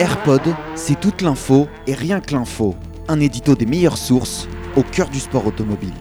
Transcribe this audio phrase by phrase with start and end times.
[0.00, 0.42] AirPod,
[0.74, 2.74] c'est toute l'info et rien que l'info.
[3.06, 5.94] Un édito des meilleures sources au cœur du sport automobile.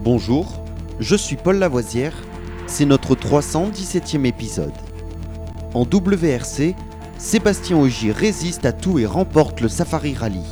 [0.00, 0.62] Bonjour,
[1.00, 2.12] je suis Paul Lavoisière,
[2.66, 4.74] c'est notre 317e épisode.
[5.72, 6.74] En WRC,
[7.16, 10.44] Sébastien Ogier résiste à tout et remporte le Safari Rally.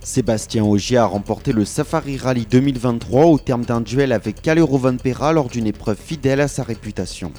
[0.00, 5.32] Sébastien Ogier a remporté le Safari Rally 2023 au terme d'un duel avec Calero Pera
[5.32, 7.32] lors d'une épreuve fidèle à sa réputation.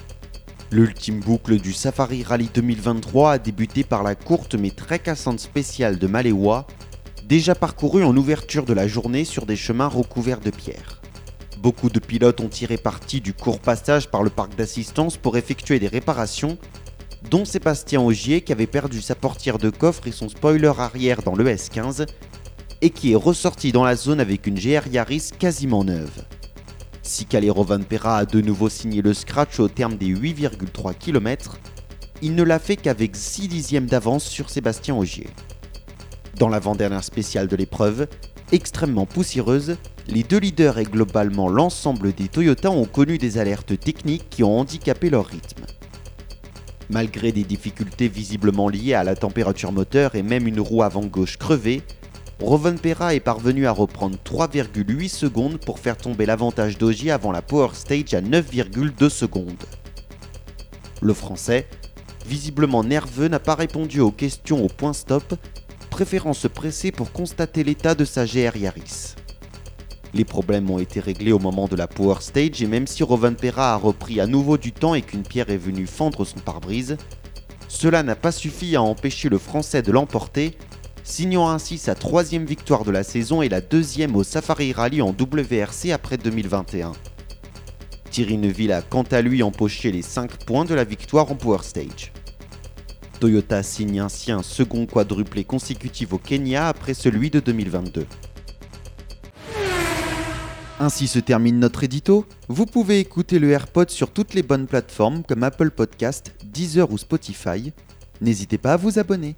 [0.72, 5.98] L'ultime boucle du Safari Rally 2023 a débuté par la courte mais très cassante spéciale
[5.98, 6.64] de Maléwa,
[7.26, 11.02] déjà parcourue en ouverture de la journée sur des chemins recouverts de pierres.
[11.58, 15.80] Beaucoup de pilotes ont tiré parti du court passage par le parc d'assistance pour effectuer
[15.80, 16.56] des réparations,
[17.28, 21.34] dont Sébastien Ogier qui avait perdu sa portière de coffre et son spoiler arrière dans
[21.34, 22.06] le S15
[22.80, 26.24] et qui est ressorti dans la zone avec une GR Yaris quasiment neuve.
[27.10, 31.58] Si Calero Pera a de nouveau signé le scratch au terme des 8,3 km,
[32.22, 35.26] il ne l'a fait qu'avec 6 dixièmes d'avance sur Sébastien Ogier.
[36.38, 38.06] Dans l'avant-dernière spéciale de l'épreuve,
[38.52, 44.30] extrêmement poussiéreuse, les deux leaders et globalement l'ensemble des Toyota ont connu des alertes techniques
[44.30, 45.64] qui ont handicapé leur rythme.
[46.90, 51.38] Malgré des difficultés visiblement liées à la température moteur et même une roue avant gauche
[51.38, 51.82] crevée,
[52.40, 57.74] Pera est parvenu à reprendre 3,8 secondes pour faire tomber l'avantage d'Ogier avant la Power
[57.74, 59.64] Stage à 9,2 secondes.
[61.02, 61.66] Le français,
[62.26, 65.34] visiblement nerveux, n'a pas répondu aux questions au point stop,
[65.90, 69.16] préférant se presser pour constater l'état de sa GR Yaris.
[70.14, 73.04] Les problèmes ont été réglés au moment de la Power Stage et même si
[73.38, 76.96] Pera a repris à nouveau du temps et qu'une pierre est venue fendre son pare-brise,
[77.68, 80.56] cela n'a pas suffi à empêcher le français de l'emporter
[81.04, 85.10] signant ainsi sa troisième victoire de la saison et la deuxième au Safari Rally en
[85.10, 86.92] WRC après 2021.
[88.10, 91.62] Thierry Neuville a quant à lui empoché les 5 points de la victoire en Power
[91.62, 92.12] Stage.
[93.20, 98.06] Toyota signe ainsi un second quadruplé consécutif au Kenya après celui de 2022.
[100.80, 102.24] Ainsi se termine notre édito.
[102.48, 106.96] Vous pouvez écouter le AirPod sur toutes les bonnes plateformes comme Apple Podcast, Deezer ou
[106.96, 107.74] Spotify.
[108.22, 109.36] N'hésitez pas à vous abonner.